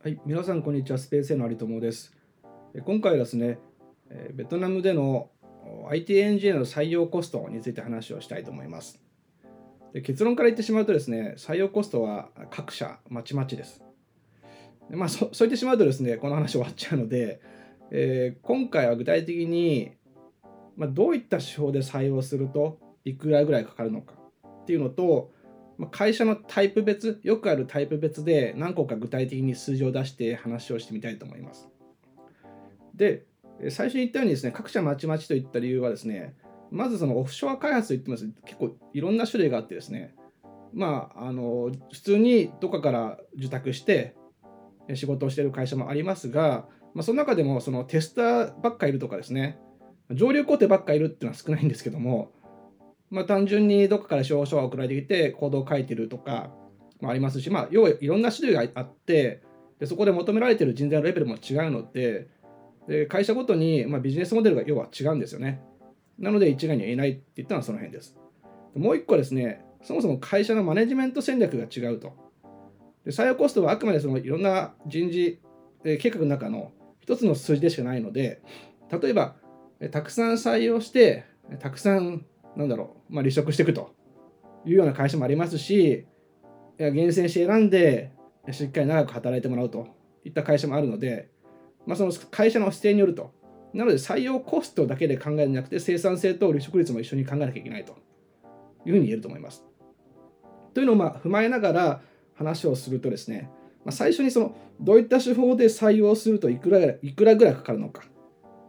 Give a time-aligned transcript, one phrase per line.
[0.00, 0.98] はい、皆さんこんにちは。
[0.98, 2.16] スペースへの有友です。
[2.84, 3.58] 今回はですね、
[4.32, 5.30] ベトナムでの
[5.90, 9.02] IT エンジニアの採用コストについて話をしたいと思います。
[9.92, 13.82] で結論から言ってしまうとですね、採用コストは各社まちまちです。
[14.88, 17.40] でまあそ、そう言ってしまうとですね、この話終わっちゃうので、
[17.90, 19.90] えー、今回は具体的に、
[20.76, 24.14] まあ、どういった手法で採用するといくらぐらいかかるのか
[24.62, 25.32] っていうのと、
[25.86, 31.68] 会社のタイプ別、よくあるタイプ別で何個か具体的に数字を出して話をしてみたいと思います。
[32.94, 33.24] で、
[33.70, 36.34] 最初に言ったようにですね、各社まちまちといった理由はですね、
[36.70, 40.14] まずそのオフショア開発といってます結構いろんな種類があってですね、
[40.72, 44.16] まあ、あの普通にどこかから受託して
[44.94, 49.58] 仕事をしている会社もありますが、まあ、その中でもそのテスターばっかいるとかですね、
[50.10, 52.32] 上流工程ばっかいるっていうのは少ないんですけども、
[53.10, 56.50] まあ、単純にどっかから証書が送られてきてコードを書いてるとか
[57.00, 59.42] もありますし、まあ、要はいろんな種類があって
[59.78, 62.28] でそこで求められてる人材のレベルも違うので
[62.86, 65.60] で会社ごとに、まあ、ビジネスモデルが要は違うんですよね。
[66.18, 68.16] なので一概には言えないって言ったのはその辺です。
[68.74, 72.14] もう一個ですね、そもそも会社のマネジメント戦略が違うと。
[73.04, 75.38] で採用コストはあくまでそのいろんな人事
[75.84, 78.42] 計画の中の一つの数字でしかないので、
[78.90, 79.36] 例えば、
[79.90, 81.24] たくさん採用して、
[81.60, 82.26] たくさん
[82.58, 83.94] なんだろう、まあ、離職していくと。
[84.66, 86.06] いうような会社もありますし、
[86.76, 88.12] や厳選して選んで、
[88.50, 89.86] しっかり長く働いてもらうと。
[90.24, 91.30] いった会社もあるので、
[91.86, 93.32] まあ、その会社の姿勢によると。
[93.72, 97.96] なので、採用コストだけで考えるんじゃなくて、生産性と離職率も一緒に考えなきゃいけないと。
[98.84, 99.64] いうふうに言えると思います。
[100.74, 102.00] というのをまあ踏まえながら
[102.34, 103.50] 話をするとですね、
[103.84, 108.04] まあ、最初にそのどういった手法で採用するといくらいくらぐらいかかるのか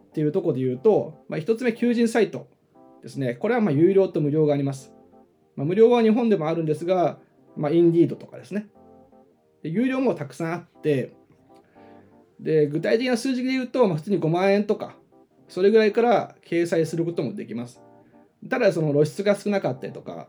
[0.08, 2.48] っていうところで言うと、まあ、1つ目、求人サイト。
[3.02, 3.34] ですね。
[3.34, 4.92] これはま有料と無料があります。
[5.56, 7.18] まあ、無料は日本でもあるんですが、
[7.56, 8.68] まあ、インディードとかですね。
[9.62, 11.14] で有料もたくさんあって、
[12.38, 14.96] で具体的な数字で言うと、まあ、普通に5万円とか、
[15.48, 17.82] それぐらいから掲載することもできます。
[18.48, 20.28] ただ、その露出が少なかったりとか、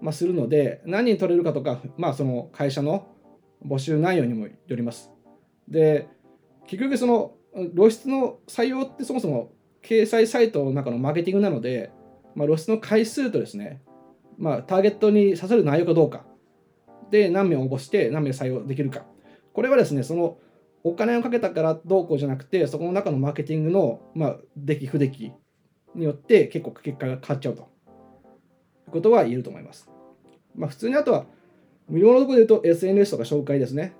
[0.00, 3.08] まあ、するので、何人取れるかとか、まあ、その会社の
[3.66, 5.10] 募集内容にもよります。
[5.68, 6.08] で、
[6.66, 7.34] 結局、その
[7.74, 9.52] 露出の採用ってそもそも
[9.82, 11.92] 掲載サイトの中のマーケティングなので、
[12.34, 13.82] まあ、露出の回数とですね、
[14.38, 16.24] まあ、ターゲットに刺さる内容かどうか
[17.10, 19.04] で何名応募して何名採用できるか
[19.52, 20.38] これはですねその
[20.84, 25.32] お金をかけたからどうこうじゃなくてそこの中のマーケティングの、まあ、出来不出来
[25.94, 27.64] によって結構結果が変わっちゃうとい
[28.88, 29.88] うことは言えると思います。
[30.56, 31.26] まあ、普通にあとは
[31.88, 33.94] 無料のところで言うと SNS とか紹介ですね。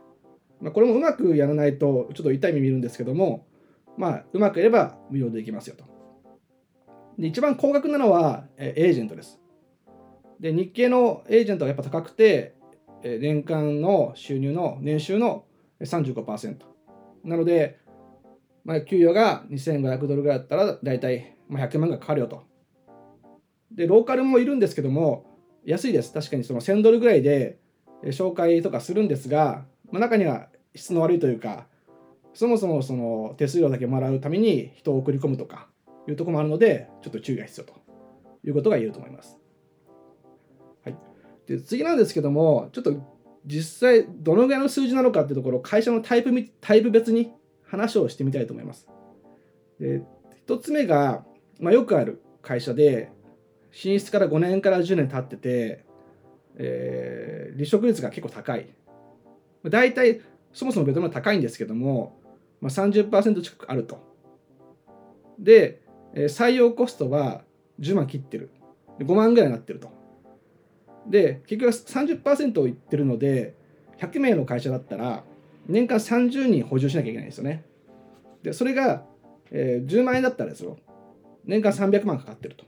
[0.60, 3.46] まあ、これもうまくやらないとちょっと痛い目見るんですけども、
[3.96, 5.84] まあ、うまくやれば無料でできますよと。
[7.18, 9.40] で一番高額なのはえエージェントです。
[10.40, 12.54] で日系のエージェントがやっぱ高くて
[13.02, 15.44] え年間の収入の年収の
[15.80, 16.56] 35%
[17.24, 17.78] なので、
[18.64, 22.44] まあ、給与が2500ドルぐらいだったら大体100万がかかるよと。
[23.70, 25.24] でローカルもいるんですけども
[25.64, 27.58] 安いです確かにその1000ドルぐらいで
[28.04, 31.66] 紹介とかするんですが、まあ、中には質の悪いというか
[32.34, 35.68] そもそもその手数料だけもらうために人を送り込むとか
[36.08, 37.74] いうところもあるので、ちょっと注意が必要と
[38.44, 39.38] いうことが言えると思います。
[40.84, 40.96] はい、
[41.46, 42.94] で次なんですけども、ちょっと
[43.46, 47.32] 実際どのぐらいの数字なのかっていうところ、会社のタイプタイプ別に
[47.64, 48.88] 話をしてみたいと思います。
[49.78, 50.02] で
[50.46, 51.24] 1つ目が、
[51.60, 53.10] まあ、よくある会社で、
[53.70, 55.84] 進出から5年から10年経ってて、
[56.56, 58.68] えー、離職率が結構高い。
[59.64, 60.20] 大体、
[60.52, 62.18] そもそもベトナムは高いんですけども、
[62.60, 63.98] まあ、30%近くあると。
[65.38, 65.81] で、
[66.14, 67.42] え採用コストは
[67.80, 68.50] 10万切ってる。
[68.98, 69.90] 5万ぐらいになってると。
[71.06, 71.72] で、結局
[72.22, 73.54] 30%をいってるので、
[73.98, 75.24] 100名の会社だったら、
[75.66, 77.64] 年間30人補充しなきゃいけないんですよね。
[78.42, 79.04] で、それが、
[79.50, 80.78] えー、10万円だったらですよ、
[81.44, 82.64] 年間300万かかってると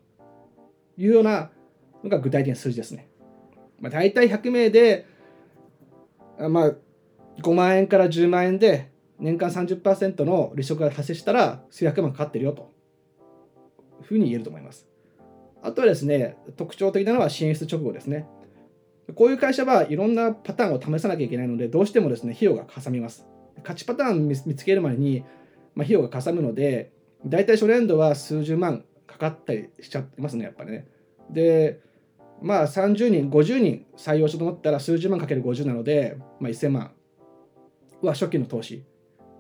[0.97, 1.50] いうような
[2.02, 3.08] のが具体的な数字ですね。
[3.81, 5.06] まあ、大体100名で、
[6.38, 6.73] あまあ、
[7.43, 12.74] 5万円から10万円で年間30%の離職が発生したら数百万かかってるよと
[14.05, 14.87] ふうに言えると思います。
[15.62, 18.27] あとはですね、特徴的なのは進出直後ですね。
[19.15, 23.27] こういう会社はいろんなパターンを試さなきゃいけないので、どうしてもですね、費用がかさみます。
[23.59, 25.25] 勝ちパターン見つける前に、
[25.75, 26.93] まあ、費用がかさむので、
[27.27, 30.87] 大体初年度は数十万かかったりしちゃってますね、やっぱりね。
[31.31, 31.81] で、
[32.43, 36.93] まあ30人、50人採用しようと思ったら数十万かける50なので、まあ、1000万
[38.03, 38.85] は初期の投資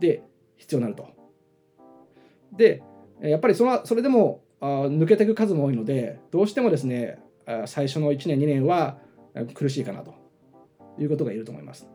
[0.00, 0.22] で
[0.56, 1.08] 必要になると。
[2.56, 2.82] で、
[3.20, 7.18] やっぱりそのそれでも抜けていく数も多いのでどうしてもですね
[7.66, 8.98] 最初の1年2年は
[9.54, 10.14] 苦しいかなと
[10.98, 11.88] いうことが言えると思います。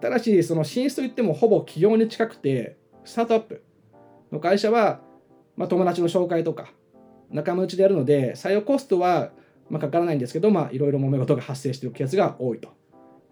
[0.00, 3.62] ただし、その進出といってもほぼ企業に近くて、スタートアップ
[4.30, 5.00] の会社は、
[5.56, 6.72] まあ、友達の紹介とか、
[7.30, 9.30] 仲間内でやるので、採用コストは
[9.70, 12.70] まあかからないんですけど、まあ、いろいろ揉め事が発生しているケースが多いと。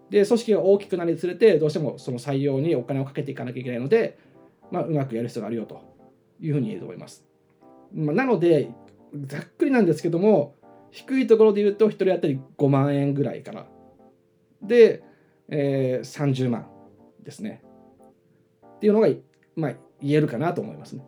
[0.09, 4.17] で、組織が大きくなるにつれて、どうしてもその採用にお金をかけていかなきゃいけないので、
[4.71, 5.81] まあ、うまくやる必要があるよと
[6.39, 7.26] いうふうに言えると思います。
[7.93, 8.71] まあ、なので、
[9.25, 10.55] ざっくりなんですけども、
[10.91, 13.65] 低いところで言うと、1人当たり5万円ぐらいかな。
[14.61, 15.03] で、
[15.49, 16.67] えー、30万
[17.23, 17.63] ですね。
[18.77, 19.07] っていうのが、
[19.55, 21.03] まあ、言えるかなと思いますね。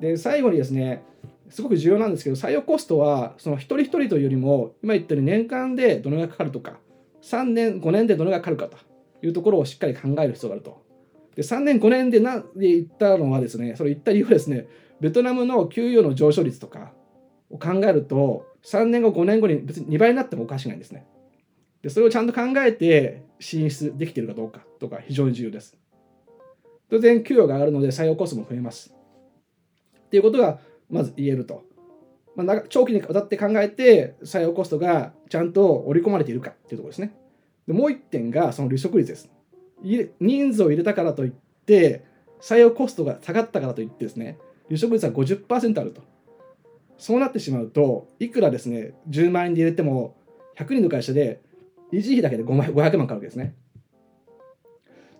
[0.00, 1.04] で、最後にですね、
[1.48, 6.78] すごく重要なんですけど、採用コストは、その一人一人というよりも、今言ったように年間でどのぐらいかかるとか、
[7.22, 8.78] 3年、5年でどのぐらいかかるかと
[9.24, 10.82] いうところをしっかり考える必要があると。
[11.36, 14.66] で、3年、5年でなで言ったのはですね、それ言った理由はですね、
[15.02, 16.92] ベトナムの給与の上昇率とか
[17.50, 21.08] を考えると、3年後、5年後に別に2倍になってもおかしくないんですね。
[21.82, 25.76] で、それをちゃんと考えて進出できているかどうかとか非常に重要です。
[26.88, 28.94] 当然、給与が上がるので採用コストも増えます。
[29.98, 31.64] っていうことがまず言えると。
[32.36, 37.12] まあ、長期にわたって考えて採用コストがちゃんと織り込まれているかっていうところですね。
[37.66, 39.28] でもう一点がその離職率です。
[40.20, 41.32] 人数を入れたからといっ
[41.66, 42.04] て
[42.40, 44.38] 採用コストが下がったからといってですね
[44.68, 46.02] 離職率は50%あると。
[46.98, 50.16] そうなってしまうといくらですね10万円で入れても
[50.56, 51.40] 100人の会社で
[51.92, 53.54] 維持費だけで5万500万かかるわけですね。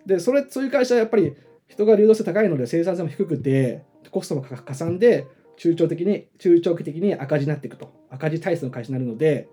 [0.06, 1.34] でそれそういう会社はやっぱり
[1.68, 9.48] 人が流動性高いので生産性も低くてコストもかさんで中長的に中長期的に赤字になっていくと赤字体質の会社になるので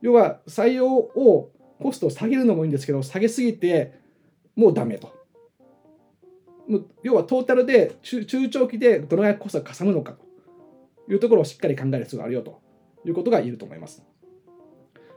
[0.00, 3.94] 要は採用をコストを下げるのもいいんですけど下げすぎて
[4.56, 5.12] もうダメと
[7.02, 12.60] 要はトータルで中長期でどのぐらいコストがかさむのかというところをしっかり考える必要があるよと
[13.04, 14.02] いうことが言えると思います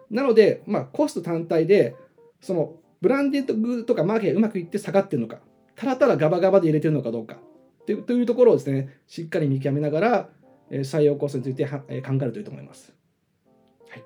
[0.10, 1.96] なので、まあ、コスト単体で
[2.42, 5.40] そのブランディングとかマーケがうまくいって下がってるのか
[5.76, 7.38] ただただガバガバで入れてるのかどうか
[7.86, 10.30] というところをですね、しっかり見極めながら、
[10.72, 12.94] え採用コースについて考えるといいと思います。
[13.90, 14.04] はい、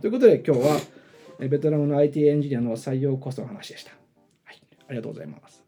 [0.00, 0.80] ということで、今日は
[1.40, 3.90] ベトナムの IT エンジニアの採用コストの話でした。
[4.44, 5.67] はい、ありがとうございます。